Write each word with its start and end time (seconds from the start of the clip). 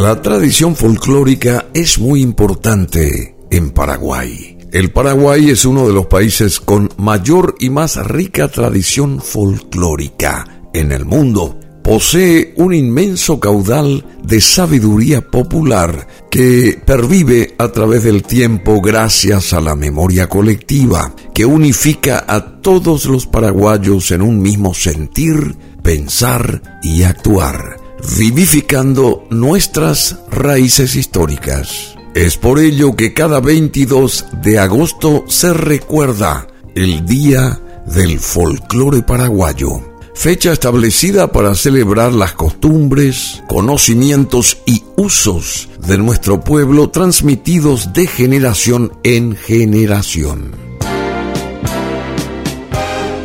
La 0.00 0.22
tradición 0.22 0.76
folclórica 0.76 1.66
es 1.74 1.98
muy 1.98 2.22
importante 2.22 3.34
en 3.50 3.70
Paraguay. 3.72 4.56
El 4.70 4.92
Paraguay 4.92 5.50
es 5.50 5.64
uno 5.64 5.88
de 5.88 5.92
los 5.92 6.06
países 6.06 6.60
con 6.60 6.88
mayor 6.98 7.56
y 7.58 7.68
más 7.68 7.96
rica 8.06 8.46
tradición 8.46 9.20
folclórica 9.20 10.68
en 10.72 10.92
el 10.92 11.04
mundo. 11.04 11.58
Posee 11.82 12.54
un 12.58 12.74
inmenso 12.74 13.40
caudal 13.40 14.04
de 14.22 14.40
sabiduría 14.40 15.20
popular 15.20 16.06
que 16.30 16.80
pervive 16.86 17.56
a 17.58 17.72
través 17.72 18.04
del 18.04 18.22
tiempo 18.22 18.80
gracias 18.80 19.52
a 19.52 19.60
la 19.60 19.74
memoria 19.74 20.28
colectiva, 20.28 21.12
que 21.34 21.44
unifica 21.44 22.24
a 22.28 22.60
todos 22.60 23.06
los 23.06 23.26
paraguayos 23.26 24.12
en 24.12 24.22
un 24.22 24.38
mismo 24.40 24.74
sentir, 24.74 25.56
pensar 25.82 26.78
y 26.84 27.02
actuar, 27.02 27.87
vivificando 28.16 29.26
nuestras 29.30 30.18
raíces 30.30 30.96
históricas. 30.96 31.94
Es 32.14 32.36
por 32.36 32.58
ello 32.58 32.96
que 32.96 33.12
cada 33.12 33.40
22 33.40 34.26
de 34.42 34.58
agosto 34.58 35.24
se 35.28 35.52
recuerda 35.52 36.48
el 36.74 37.06
Día 37.06 37.60
del 37.86 38.18
Folclore 38.18 39.02
Paraguayo, 39.02 39.80
fecha 40.14 40.52
establecida 40.52 41.32
para 41.32 41.54
celebrar 41.54 42.12
las 42.12 42.32
costumbres, 42.32 43.42
conocimientos 43.48 44.58
y 44.66 44.82
usos 44.96 45.68
de 45.86 45.98
nuestro 45.98 46.40
pueblo 46.40 46.90
transmitidos 46.90 47.92
de 47.92 48.06
generación 48.06 48.92
en 49.04 49.36
generación. 49.36 50.67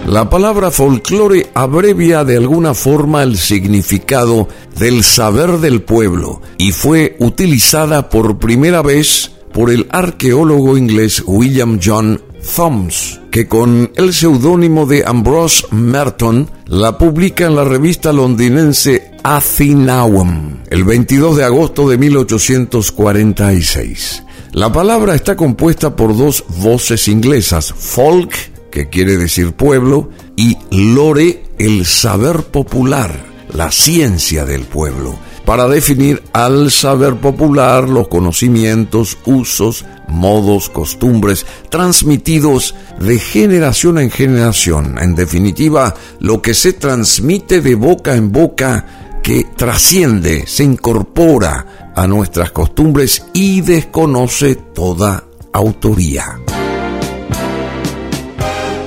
La 0.08 0.30
palabra 0.30 0.70
folclore 0.70 1.50
abrevia 1.54 2.26
de 2.26 2.36
alguna 2.36 2.74
forma 2.74 3.24
el 3.24 3.38
significado 3.38 4.50
del 4.78 5.02
saber 5.02 5.60
del 5.60 5.82
pueblo 5.82 6.42
y 6.58 6.74
fue 6.74 7.16
utilizada 7.20 8.10
por 8.10 8.38
primera 8.38 8.82
vez 8.82 9.32
por 9.54 9.72
el 9.72 9.88
arqueólogo 9.92 10.78
inglés 10.78 11.24
William 11.26 11.80
John 11.82 12.22
Thoms, 12.56 13.22
que 13.32 13.48
con 13.48 13.92
el 13.96 14.14
seudónimo 14.14 14.86
de 14.86 15.06
Ambrose 15.06 15.66
Merton 15.72 16.52
la 16.68 16.98
publica 16.98 17.46
en 17.46 17.56
la 17.56 17.64
revista 17.64 18.12
londinense 18.12 19.14
Athenaeum 19.24 20.64
el 20.70 20.84
22 20.84 21.38
de 21.38 21.46
agosto 21.46 21.88
de 21.88 21.98
1846. 21.98 24.24
La 24.52 24.70
palabra 24.72 25.16
está 25.16 25.38
compuesta 25.38 25.96
por 25.96 26.18
dos 26.18 26.44
voces 26.58 27.08
inglesas, 27.08 27.74
folk 27.74 28.53
que 28.74 28.90
quiere 28.90 29.18
decir 29.18 29.54
pueblo, 29.54 30.10
y 30.36 30.58
lore, 30.72 31.44
el 31.60 31.86
saber 31.86 32.42
popular, 32.46 33.24
la 33.54 33.70
ciencia 33.70 34.46
del 34.46 34.62
pueblo, 34.62 35.16
para 35.46 35.68
definir 35.68 36.24
al 36.34 36.72
saber 36.72 37.18
popular 37.18 37.88
los 37.88 38.08
conocimientos, 38.08 39.20
usos, 39.26 39.86
modos, 40.08 40.72
costumbres, 40.72 41.46
transmitidos 41.70 42.74
de 43.00 43.20
generación 43.20 44.00
en 44.00 44.10
generación, 44.10 44.98
en 45.00 45.14
definitiva, 45.14 45.94
lo 46.20 46.42
que 46.42 46.56
se 46.56 46.74
transmite 46.74 47.62
de 47.62 47.76
boca 47.76 48.16
en 48.16 48.32
boca, 48.32 49.20
que 49.22 49.46
trasciende, 49.56 50.48
se 50.48 50.64
incorpora 50.64 51.94
a 51.96 52.08
nuestras 52.08 52.52
costumbres 52.52 53.24
y 53.34 53.62
desconoce 53.62 54.56
toda 54.56 55.26
autoría. 55.52 56.43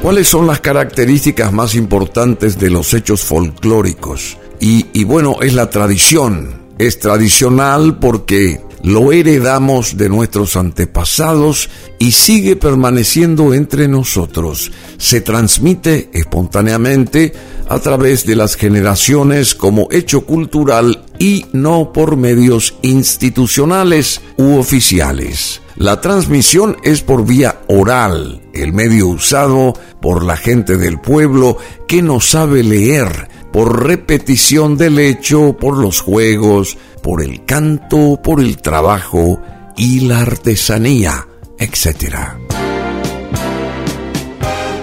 ¿Cuáles 0.06 0.28
son 0.28 0.46
las 0.46 0.60
características 0.60 1.52
más 1.52 1.74
importantes 1.74 2.60
de 2.60 2.70
los 2.70 2.94
hechos 2.94 3.22
folclóricos? 3.22 4.38
Y, 4.60 5.02
bueno, 5.02 5.38
es 5.42 5.52
la 5.52 5.68
tradición. 5.68 6.62
Es 6.78 7.00
tradicional 7.00 7.98
porque 7.98 8.60
lo 8.84 9.10
heredamos 9.10 9.96
de 9.96 10.08
nuestros 10.08 10.54
antepasados 10.54 11.70
y 11.98 12.12
sigue 12.12 12.54
permaneciendo 12.54 13.52
entre 13.52 13.88
nosotros. 13.88 14.70
Se 14.96 15.22
transmite 15.22 16.08
espontáneamente 16.12 17.32
a 17.68 17.80
través 17.80 18.24
de 18.26 18.36
las 18.36 18.54
generaciones 18.54 19.56
como 19.56 19.88
hecho 19.90 20.24
cultural 20.24 21.04
y 21.18 21.46
no 21.52 21.92
por 21.92 22.16
medios 22.16 22.76
institucionales 22.82 24.20
u 24.36 24.56
oficiales. 24.56 25.62
La 25.76 26.00
transmisión 26.00 26.78
es 26.82 27.02
por 27.02 27.26
vía 27.26 27.60
oral, 27.68 28.40
el 28.54 28.72
medio 28.72 29.08
usado 29.08 29.74
por 30.00 30.24
la 30.24 30.38
gente 30.38 30.78
del 30.78 30.98
pueblo 30.98 31.58
que 31.86 32.00
no 32.00 32.18
sabe 32.18 32.62
leer, 32.62 33.28
por 33.52 33.84
repetición 33.84 34.78
del 34.78 34.98
hecho, 34.98 35.54
por 35.60 35.76
los 35.76 36.00
juegos, 36.00 36.78
por 37.02 37.22
el 37.22 37.44
canto, 37.44 38.18
por 38.24 38.40
el 38.40 38.56
trabajo 38.56 39.42
y 39.76 40.00
la 40.00 40.20
artesanía, 40.20 41.28
etc. 41.58 42.16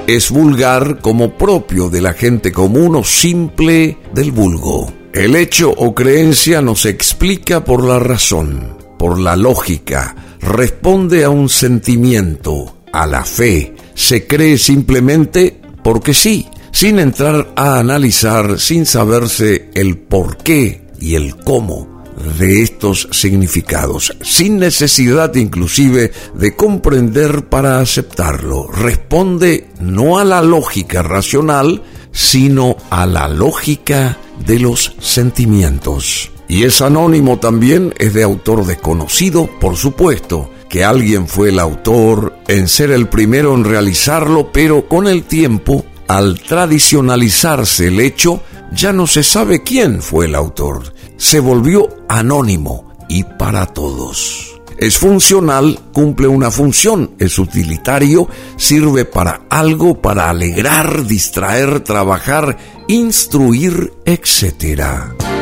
Es 0.05 0.29
vulgar 0.29 0.99
como 0.99 1.35
propio 1.39 1.89
de 1.89 2.01
la 2.01 2.13
gente 2.13 2.51
común 2.51 2.97
o 2.97 3.03
simple 3.03 3.97
del 4.13 4.31
vulgo. 4.31 4.93
El 5.11 5.35
hecho 5.35 5.71
o 5.71 5.95
creencia 5.95 6.61
nos 6.61 6.85
explica 6.85 7.63
por 7.63 7.83
la 7.83 7.97
razón, 7.97 8.77
por 8.99 9.19
la 9.19 9.35
lógica, 9.35 10.15
responde 10.43 11.23
a 11.23 11.29
un 11.29 11.49
sentimiento, 11.49 12.77
a 12.91 13.07
la 13.07 13.23
fe, 13.23 13.73
se 13.95 14.27
cree 14.27 14.57
simplemente 14.57 15.59
porque 15.83 16.13
sí, 16.13 16.47
sin 16.71 16.99
entrar 16.99 17.53
a 17.55 17.79
analizar, 17.79 18.59
sin 18.59 18.85
saberse 18.85 19.69
el 19.73 19.97
por 19.97 20.37
qué 20.37 20.87
y 20.99 21.15
el 21.15 21.35
cómo 21.37 22.03
de 22.37 22.61
estos 22.61 23.07
significados, 23.11 24.15
sin 24.21 24.59
necesidad 24.59 25.33
inclusive 25.35 26.11
de 26.33 26.55
comprender 26.55 27.49
para 27.49 27.79
aceptarlo. 27.79 28.67
Responde 28.67 29.69
no 29.79 30.19
a 30.19 30.23
la 30.23 30.41
lógica 30.41 31.01
racional, 31.01 31.83
sino 32.11 32.77
a 32.89 33.05
la 33.05 33.27
lógica 33.27 34.17
de 34.45 34.59
los 34.59 34.95
sentimientos. 34.99 36.32
Y 36.53 36.65
es 36.65 36.83
anónimo 36.83 37.39
también, 37.39 37.95
es 37.97 38.13
de 38.13 38.21
autor 38.21 38.63
desconocido, 38.67 39.49
por 39.59 39.75
supuesto, 39.75 40.51
que 40.69 40.83
alguien 40.83 41.27
fue 41.27 41.49
el 41.49 41.57
autor 41.57 42.37
en 42.47 42.67
ser 42.67 42.91
el 42.91 43.09
primero 43.09 43.55
en 43.55 43.63
realizarlo, 43.63 44.51
pero 44.53 44.87
con 44.87 45.07
el 45.07 45.23
tiempo, 45.23 45.83
al 46.07 46.39
tradicionalizarse 46.41 47.87
el 47.87 47.99
hecho, 47.99 48.43
ya 48.71 48.93
no 48.93 49.07
se 49.07 49.23
sabe 49.23 49.63
quién 49.63 49.99
fue 50.03 50.25
el 50.25 50.35
autor. 50.35 50.93
Se 51.17 51.39
volvió 51.39 51.89
anónimo 52.07 52.93
y 53.09 53.23
para 53.23 53.65
todos. 53.65 54.61
Es 54.77 54.99
funcional, 54.99 55.79
cumple 55.91 56.27
una 56.27 56.51
función, 56.51 57.15
es 57.17 57.39
utilitario, 57.39 58.29
sirve 58.57 59.05
para 59.05 59.41
algo, 59.49 59.99
para 59.99 60.29
alegrar, 60.29 61.07
distraer, 61.07 61.79
trabajar, 61.79 62.59
instruir, 62.87 63.91
etc. 64.05 65.32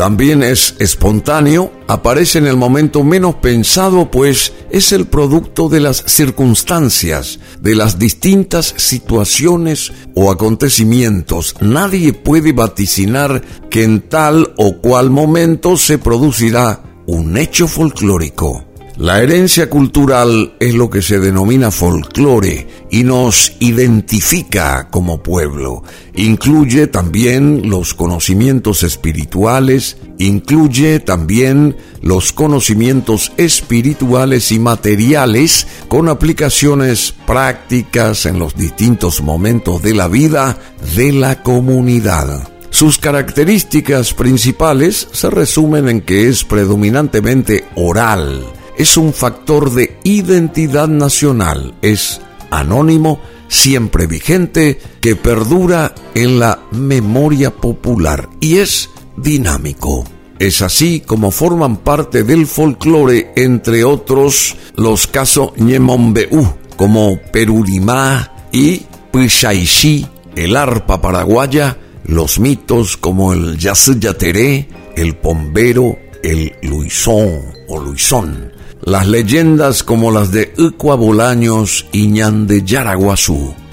También 0.00 0.42
es 0.42 0.76
espontáneo, 0.78 1.70
aparece 1.86 2.38
en 2.38 2.46
el 2.46 2.56
momento 2.56 3.04
menos 3.04 3.34
pensado, 3.34 4.10
pues 4.10 4.54
es 4.70 4.92
el 4.92 5.06
producto 5.06 5.68
de 5.68 5.80
las 5.80 6.04
circunstancias, 6.06 7.38
de 7.60 7.74
las 7.74 7.98
distintas 7.98 8.72
situaciones 8.78 9.92
o 10.14 10.30
acontecimientos. 10.30 11.54
Nadie 11.60 12.14
puede 12.14 12.52
vaticinar 12.52 13.42
que 13.68 13.84
en 13.84 14.00
tal 14.00 14.54
o 14.56 14.78
cual 14.78 15.10
momento 15.10 15.76
se 15.76 15.98
producirá 15.98 16.80
un 17.06 17.36
hecho 17.36 17.68
folclórico. 17.68 18.69
La 19.00 19.22
herencia 19.22 19.70
cultural 19.70 20.56
es 20.60 20.74
lo 20.74 20.90
que 20.90 21.00
se 21.00 21.20
denomina 21.20 21.70
folclore 21.70 22.66
y 22.90 23.02
nos 23.02 23.54
identifica 23.58 24.90
como 24.90 25.22
pueblo. 25.22 25.82
Incluye 26.16 26.86
también 26.86 27.70
los 27.70 27.94
conocimientos 27.94 28.82
espirituales, 28.82 29.96
incluye 30.18 31.00
también 31.00 31.78
los 32.02 32.34
conocimientos 32.34 33.32
espirituales 33.38 34.52
y 34.52 34.58
materiales 34.58 35.66
con 35.88 36.10
aplicaciones 36.10 37.14
prácticas 37.26 38.26
en 38.26 38.38
los 38.38 38.54
distintos 38.54 39.22
momentos 39.22 39.80
de 39.80 39.94
la 39.94 40.08
vida 40.08 40.58
de 40.94 41.12
la 41.12 41.42
comunidad. 41.42 42.50
Sus 42.68 42.98
características 42.98 44.12
principales 44.12 45.08
se 45.10 45.30
resumen 45.30 45.88
en 45.88 46.02
que 46.02 46.28
es 46.28 46.44
predominantemente 46.44 47.64
oral, 47.76 48.44
es 48.80 48.96
un 48.96 49.12
factor 49.12 49.74
de 49.74 49.98
identidad 50.04 50.88
nacional, 50.88 51.74
es 51.82 52.22
anónimo, 52.50 53.20
siempre 53.46 54.06
vigente, 54.06 54.80
que 55.02 55.16
perdura 55.16 55.94
en 56.14 56.38
la 56.38 56.60
memoria 56.70 57.50
popular 57.50 58.30
y 58.40 58.56
es 58.56 58.88
dinámico. 59.18 60.04
Es 60.38 60.62
así 60.62 61.00
como 61.00 61.30
forman 61.30 61.76
parte 61.76 62.22
del 62.22 62.46
folclore, 62.46 63.32
entre 63.36 63.84
otros, 63.84 64.56
los 64.76 65.06
casos 65.06 65.52
Ñemombeú, 65.58 66.50
como 66.76 67.20
Perurimá 67.30 68.32
y 68.50 68.86
Puixaixí, 69.12 70.06
el 70.36 70.56
arpa 70.56 71.02
paraguaya, 71.02 71.76
los 72.04 72.38
mitos 72.38 72.96
como 72.96 73.34
el 73.34 73.58
Yateré, 73.58 74.66
el 74.96 75.16
pombero, 75.16 75.98
el 76.22 76.54
luisón 76.62 77.42
o 77.68 77.78
luisón. 77.78 78.59
Las 78.82 79.06
leyendas 79.06 79.82
como 79.82 80.10
las 80.10 80.32
de 80.32 80.54
Ucua 80.56 80.96
Bolaños 80.96 81.86
y 81.92 82.06
Ñan. 82.06 82.48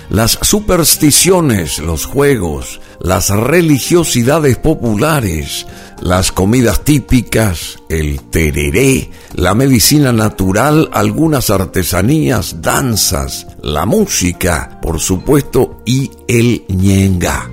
Las 0.09 0.37
supersticiones, 0.41 1.79
los 1.79 2.05
juegos, 2.05 2.81
las 2.99 3.29
religiosidades 3.29 4.57
populares, 4.57 5.65
las 6.01 6.31
comidas 6.31 6.83
típicas, 6.83 7.79
el 7.89 8.21
tereré, 8.29 9.09
la 9.33 9.53
medicina 9.53 10.11
natural, 10.11 10.89
algunas 10.93 11.49
artesanías, 11.49 12.61
danzas, 12.61 13.47
la 13.61 13.85
música, 13.85 14.79
por 14.81 14.99
supuesto, 14.99 15.81
y 15.85 16.11
el 16.27 16.63
ñenga. 16.67 17.49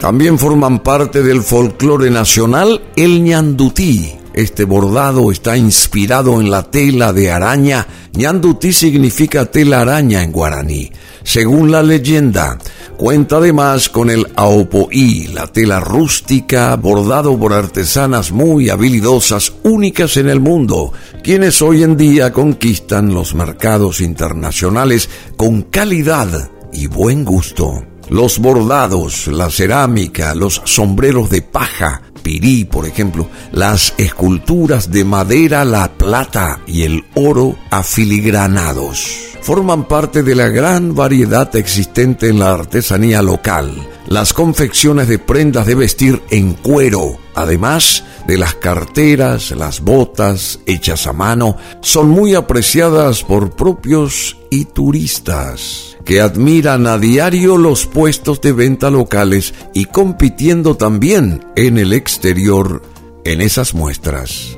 También 0.00 0.38
forman 0.38 0.80
parte 0.80 1.22
del 1.22 1.42
folclore 1.42 2.10
nacional 2.10 2.80
el 2.96 3.24
ñandutí. 3.24 4.14
Este 4.36 4.64
bordado 4.64 5.32
está 5.32 5.56
inspirado 5.56 6.42
en 6.42 6.50
la 6.50 6.64
tela 6.64 7.14
de 7.14 7.32
araña. 7.32 7.86
ñandutí 8.12 8.70
significa 8.74 9.46
tela 9.46 9.80
araña 9.80 10.22
en 10.22 10.30
guaraní. 10.30 10.92
Según 11.22 11.72
la 11.72 11.82
leyenda, 11.82 12.58
cuenta 12.98 13.38
además 13.38 13.88
con 13.88 14.10
el 14.10 14.26
aopoí, 14.36 15.28
la 15.28 15.46
tela 15.46 15.80
rústica 15.80 16.76
bordado 16.76 17.38
por 17.38 17.54
artesanas 17.54 18.30
muy 18.30 18.68
habilidosas, 18.68 19.54
únicas 19.62 20.18
en 20.18 20.28
el 20.28 20.40
mundo, 20.40 20.92
quienes 21.24 21.62
hoy 21.62 21.82
en 21.82 21.96
día 21.96 22.30
conquistan 22.30 23.14
los 23.14 23.34
mercados 23.34 24.02
internacionales 24.02 25.08
con 25.38 25.62
calidad 25.62 26.50
y 26.74 26.88
buen 26.88 27.24
gusto. 27.24 27.86
Los 28.10 28.38
bordados, 28.38 29.28
la 29.28 29.50
cerámica, 29.50 30.34
los 30.34 30.60
sombreros 30.64 31.30
de 31.30 31.40
paja, 31.40 32.02
pirí, 32.26 32.64
por 32.64 32.86
ejemplo, 32.86 33.28
las 33.52 33.94
esculturas 33.98 34.90
de 34.90 35.04
madera, 35.04 35.64
la 35.64 35.92
plata 35.92 36.58
y 36.66 36.82
el 36.82 37.04
oro 37.14 37.54
afiligranados 37.70 39.36
forman 39.42 39.86
parte 39.86 40.24
de 40.24 40.34
la 40.34 40.48
gran 40.48 40.92
variedad 40.92 41.54
existente 41.54 42.28
en 42.28 42.40
la 42.40 42.50
artesanía 42.50 43.22
local. 43.22 43.70
Las 44.06 44.32
confecciones 44.32 45.08
de 45.08 45.18
prendas 45.18 45.66
de 45.66 45.74
vestir 45.74 46.22
en 46.30 46.54
cuero, 46.54 47.18
además 47.34 48.04
de 48.28 48.38
las 48.38 48.54
carteras, 48.54 49.50
las 49.50 49.80
botas 49.80 50.60
hechas 50.66 51.08
a 51.08 51.12
mano, 51.12 51.56
son 51.80 52.08
muy 52.10 52.36
apreciadas 52.36 53.24
por 53.24 53.56
propios 53.56 54.36
y 54.50 54.66
turistas 54.66 55.96
que 56.04 56.20
admiran 56.20 56.86
a 56.86 56.98
diario 56.98 57.58
los 57.58 57.86
puestos 57.86 58.40
de 58.40 58.52
venta 58.52 58.90
locales 58.90 59.54
y 59.74 59.86
compitiendo 59.86 60.76
también 60.76 61.44
en 61.56 61.76
el 61.76 61.92
exterior 61.92 62.82
en 63.24 63.40
esas 63.40 63.74
muestras. 63.74 64.54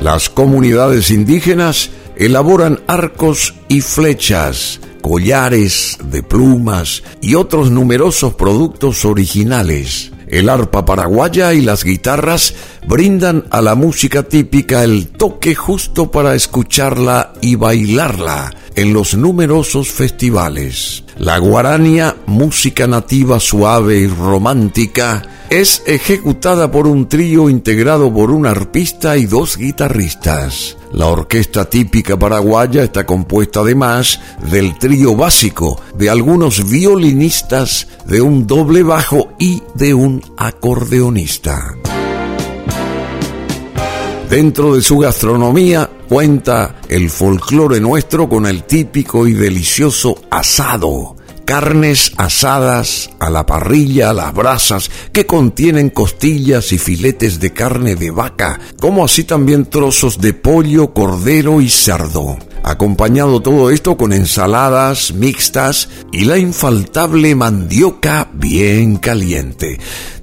Las 0.00 0.30
comunidades 0.30 1.10
indígenas 1.10 1.90
elaboran 2.16 2.80
arcos 2.86 3.54
y 3.68 3.80
flechas, 3.80 4.80
collares 5.00 5.98
de 6.04 6.22
plumas 6.22 7.02
y 7.20 7.34
otros 7.34 7.70
numerosos 7.70 8.34
productos 8.34 9.04
originales. 9.04 10.12
El 10.28 10.48
arpa 10.48 10.84
paraguaya 10.84 11.52
y 11.54 11.60
las 11.60 11.82
guitarras 11.82 12.54
brindan 12.86 13.44
a 13.50 13.60
la 13.60 13.74
música 13.74 14.22
típica 14.22 14.84
el 14.84 15.08
toque 15.08 15.56
justo 15.56 16.10
para 16.12 16.36
escucharla 16.36 17.29
y 17.40 17.56
bailarla 17.56 18.54
en 18.74 18.92
los 18.92 19.14
numerosos 19.14 19.90
festivales. 19.90 21.04
La 21.18 21.38
guarania, 21.38 22.16
música 22.26 22.86
nativa 22.86 23.40
suave 23.40 23.98
y 23.98 24.06
romántica, 24.06 25.22
es 25.50 25.82
ejecutada 25.86 26.70
por 26.70 26.86
un 26.86 27.08
trío 27.08 27.50
integrado 27.50 28.12
por 28.12 28.30
un 28.30 28.46
arpista 28.46 29.16
y 29.16 29.26
dos 29.26 29.56
guitarristas. 29.56 30.76
La 30.92 31.06
orquesta 31.06 31.68
típica 31.68 32.18
paraguaya 32.18 32.84
está 32.84 33.04
compuesta 33.04 33.60
además 33.60 34.20
del 34.50 34.78
trío 34.78 35.14
básico, 35.14 35.80
de 35.96 36.08
algunos 36.08 36.70
violinistas, 36.70 37.88
de 38.06 38.20
un 38.20 38.46
doble 38.46 38.82
bajo 38.82 39.32
y 39.38 39.62
de 39.74 39.92
un 39.94 40.22
acordeonista. 40.36 41.74
Dentro 44.30 44.76
de 44.76 44.80
su 44.80 44.96
gastronomía 44.98 45.90
cuenta 46.08 46.76
el 46.88 47.10
folclore 47.10 47.80
nuestro 47.80 48.28
con 48.28 48.46
el 48.46 48.62
típico 48.62 49.26
y 49.26 49.32
delicioso 49.32 50.22
asado, 50.30 51.16
carnes 51.44 52.12
asadas 52.16 53.10
a 53.18 53.28
la 53.28 53.44
parrilla, 53.44 54.10
a 54.10 54.14
las 54.14 54.32
brasas, 54.32 54.88
que 55.12 55.26
contienen 55.26 55.90
costillas 55.90 56.70
y 56.70 56.78
filetes 56.78 57.40
de 57.40 57.52
carne 57.52 57.96
de 57.96 58.12
vaca, 58.12 58.60
como 58.80 59.04
así 59.04 59.24
también 59.24 59.66
trozos 59.66 60.20
de 60.20 60.32
pollo, 60.32 60.94
cordero 60.94 61.60
y 61.60 61.68
cerdo. 61.68 62.38
Acompañado 62.62 63.40
todo 63.40 63.70
esto 63.70 63.96
con 63.96 64.12
ensaladas 64.12 65.12
mixtas 65.12 65.88
y 66.12 66.24
la 66.24 66.38
infaltable 66.38 67.34
mandioca 67.34 68.28
bien 68.32 68.96
caliente. 68.98 69.80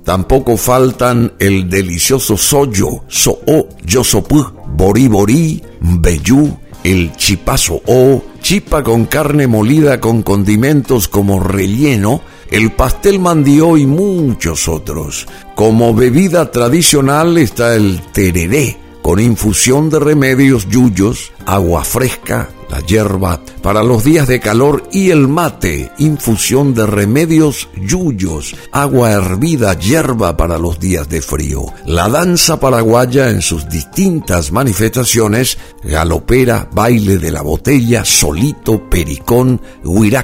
Tampoco 0.08 0.56
faltan 0.56 1.34
el 1.38 1.70
delicioso 1.70 2.38
soyo, 2.38 3.04
so'o, 3.10 3.68
yosopú, 3.84 4.42
bori 4.66 5.10
bori, 5.10 5.62
beyú, 5.82 6.58
el 6.86 7.14
chipazo 7.18 7.82
o, 7.86 8.24
chipa 8.40 8.84
con 8.84 9.08
carne 9.08 9.48
molida 9.48 10.00
con 10.00 10.24
condimentos 10.24 11.10
como 11.10 11.42
relleno, 11.42 12.22
el 12.50 12.72
pastel 12.72 13.20
mandió 13.20 13.76
y 13.76 13.86
muchos 13.86 14.70
otros. 14.70 15.28
Como 15.56 15.94
bebida 15.94 16.52
tradicional 16.52 17.38
está 17.38 17.76
el 17.76 18.02
tereré, 18.14 18.78
con 19.08 19.22
infusión 19.22 19.90
de 19.90 20.02
remedios 20.02 20.68
yuyos, 20.68 21.32
agua 21.46 21.86
fresca, 21.86 22.50
la 22.70 22.82
hierba 22.82 23.40
para 23.62 23.82
los 23.82 24.04
días 24.04 24.28
de 24.28 24.42
calor 24.42 24.84
y 24.92 25.12
el 25.12 25.30
mate, 25.30 25.94
infusión 25.98 26.74
de 26.74 26.86
remedios 26.86 27.70
yuyos, 27.82 28.54
agua 28.74 29.14
hervida, 29.14 29.76
hierba 29.76 30.36
para 30.36 30.58
los 30.58 30.78
días 30.82 31.08
de 31.08 31.22
frío. 31.22 31.68
La 31.86 32.10
danza 32.10 32.60
paraguaya 32.60 33.30
en 33.30 33.42
sus 33.42 33.70
distintas 33.70 34.52
manifestaciones, 34.52 35.58
galopera, 35.86 36.68
baile 36.74 37.18
de 37.18 37.32
la 37.32 37.44
botella, 37.44 38.04
solito, 38.04 38.90
pericón, 38.90 39.62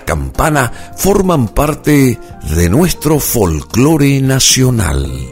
campana, 0.05 0.73
forman 0.97 1.47
parte 1.47 2.19
de 2.53 2.69
nuestro 2.69 3.17
folclore 3.21 4.19
nacional. 4.19 5.29